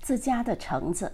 [0.00, 1.12] 自家的橙子。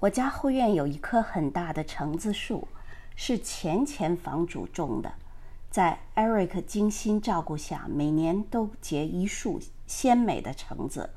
[0.00, 2.68] 我家后院有一棵很大的橙子树，
[3.16, 5.12] 是前前房主种的，
[5.70, 11.10] 在 Eric 精心照顾下，每年都结一束鲜美的橙子。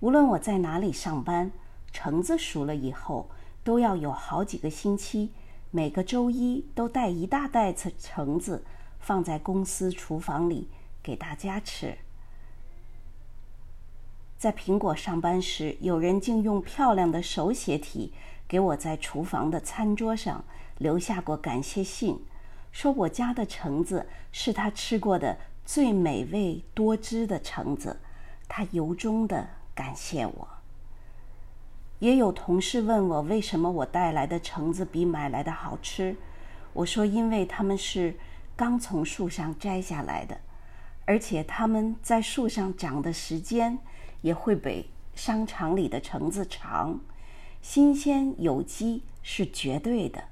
[0.00, 1.50] 无论我在哪里上班，
[1.92, 3.28] 橙子熟了以后，
[3.62, 5.32] 都要有好几个星期，
[5.70, 8.64] 每个周一都带一大袋子橙子
[9.00, 10.68] 放在公司厨房里
[11.02, 11.98] 给大家吃。
[14.44, 18.12] 在苹果上班时，有人竟用漂亮的手写体
[18.46, 20.44] 给我在厨房的餐桌上
[20.76, 22.22] 留下过感谢信，
[22.70, 27.98] 说我家的橙子是他吃过的最美味多汁的橙子，
[28.46, 30.48] 他由衷的感谢我。
[32.00, 36.14] 也有同事问我为什么我带来的橙子比买来的好吃，
[36.74, 38.14] 我说因为他们是
[38.54, 40.38] 刚从树上摘下来的，
[41.06, 43.78] 而且他们在树上长的时间。
[44.24, 46.98] 也会比商场里的橙子长，
[47.60, 50.24] 新鲜有机是绝对的。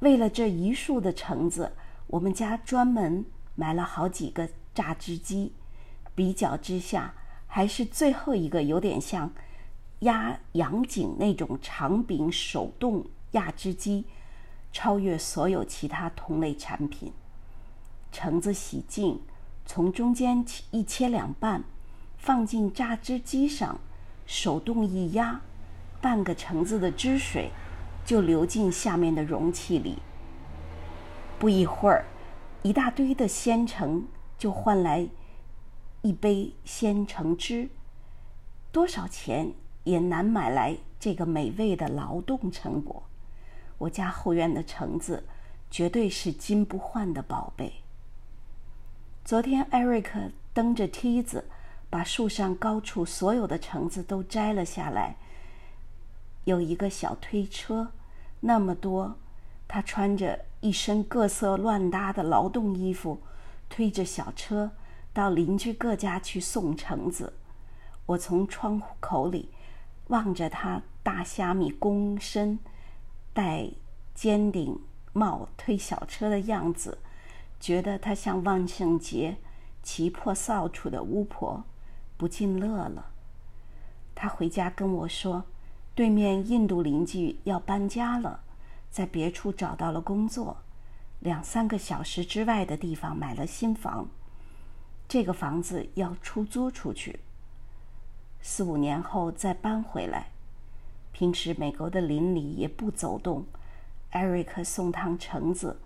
[0.00, 1.72] 为了这一束的橙子，
[2.08, 5.54] 我们家专门买了好几个榨汁机。
[6.14, 7.14] 比较之下，
[7.46, 9.32] 还是最后一个有点像
[10.00, 14.04] 压羊颈那种长柄手动压汁机，
[14.72, 17.10] 超越所有其他同类产品。
[18.12, 19.22] 橙子洗净，
[19.64, 21.64] 从中间一切两半。
[22.20, 23.80] 放进榨汁机上，
[24.26, 25.40] 手动一压，
[26.02, 27.50] 半个橙子的汁水
[28.04, 29.96] 就流进下面的容器里。
[31.38, 32.04] 不一会儿，
[32.62, 35.08] 一大堆的鲜橙就换来
[36.02, 37.70] 一杯鲜橙汁。
[38.70, 39.54] 多少钱
[39.84, 43.02] 也难买来这个美味的劳动成果。
[43.78, 45.24] 我家后院的橙子
[45.70, 47.72] 绝对是金不换的宝贝。
[49.24, 50.20] 昨天，艾瑞克
[50.52, 51.46] 蹬着梯子。
[51.90, 55.16] 把树上高处所有的橙子都摘了下来。
[56.44, 57.90] 有一个小推车，
[58.40, 59.18] 那么多。
[59.68, 63.20] 他穿着一身各色乱搭的劳动衣服，
[63.68, 64.72] 推着小车
[65.12, 67.34] 到邻居各家去送橙子。
[68.06, 69.50] 我从窗户口里
[70.08, 72.58] 望着他大虾米躬身、
[73.32, 73.70] 戴
[74.12, 74.80] 尖顶
[75.12, 76.98] 帽推小车的样子，
[77.60, 79.36] 觉得他像万圣节
[79.84, 81.62] 骑破扫帚的巫婆。
[82.20, 83.12] 不禁乐了。
[84.14, 85.46] 他回家跟我说，
[85.94, 88.40] 对面印度邻居要搬家了，
[88.90, 90.58] 在别处找到了工作，
[91.20, 94.10] 两三个小时之外的地方买了新房，
[95.08, 97.20] 这个房子要出租出去，
[98.42, 100.26] 四五年后再搬回来。
[101.12, 103.46] 平时美国的邻里也不走动。
[104.10, 105.80] 艾瑞克送趟橙子，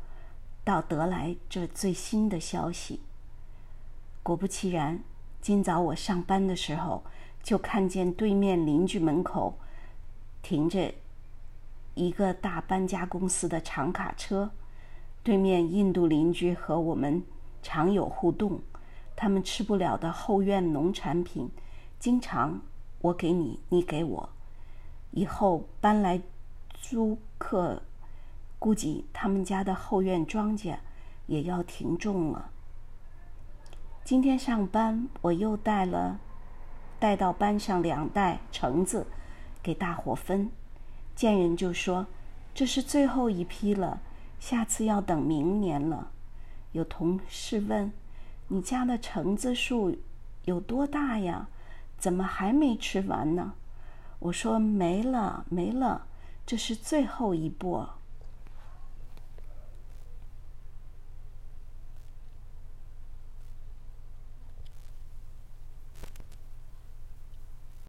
[0.65, 3.03] 到得来这最新的消息。
[4.25, 5.05] 果不其然。
[5.45, 7.05] 今早我上班的时候，
[7.43, 9.59] 就看见对面邻居门口
[10.41, 10.95] 停着
[11.93, 14.51] 一个大搬家公司的长卡车。
[15.23, 17.23] 对面印度邻居和我们
[17.63, 18.59] 常有互动，
[19.15, 21.51] 他们吃不了的后院农产品，
[21.99, 22.63] 经常
[23.03, 24.31] 我给你，你给我。
[25.11, 26.23] 以后搬来
[26.73, 27.83] 租客，
[28.59, 30.79] 估计他们家的后院庄稼
[31.27, 32.51] 也要停种了。
[34.05, 36.21] 今天上班，我又带了
[36.99, 39.07] 带到班上两袋橙子
[39.63, 40.51] 给大伙分。
[41.17, 42.07] 见人就说
[42.55, 44.03] 这是最后一批了，
[44.39, 46.11] 下次要等明年了。
[46.73, 47.91] 有同事问
[48.49, 49.97] ：“你家的橙子树
[50.45, 51.49] 有多大呀？
[51.97, 53.55] 怎么还没吃完呢？”
[54.21, 56.05] 我说：“没了，没了，
[56.45, 57.89] 这是最后一波。”